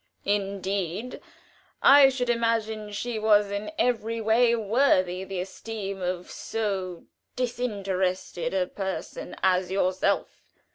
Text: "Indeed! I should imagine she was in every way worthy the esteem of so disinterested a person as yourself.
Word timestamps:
"Indeed! 0.25 1.21
I 1.83 2.09
should 2.09 2.31
imagine 2.31 2.91
she 2.91 3.19
was 3.19 3.51
in 3.51 3.71
every 3.77 4.19
way 4.19 4.55
worthy 4.55 5.23
the 5.23 5.41
esteem 5.41 6.01
of 6.01 6.31
so 6.31 7.05
disinterested 7.35 8.51
a 8.51 8.65
person 8.65 9.35
as 9.43 9.69
yourself. 9.69 10.55